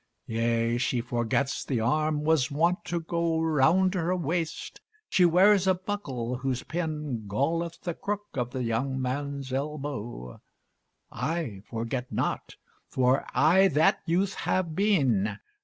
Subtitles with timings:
[0.25, 0.79] Yea!
[0.79, 4.81] she forgets the arm was wont to go Around her waist.
[5.09, 10.39] She wears a buckle, whose pin Galleth the crook of the young man's elbów.
[11.11, 12.55] I forget not,
[12.89, 15.37] for I that youth have been.